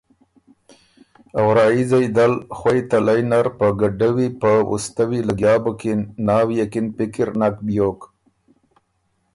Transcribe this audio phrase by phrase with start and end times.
[1.37, 6.87] ا ورائیځئ دل خوئ تلئ نر په ګډوّی په وُستوّی لګیا بُکِن، ناويې کی ن
[6.97, 7.99] پِکر نک بیوک۔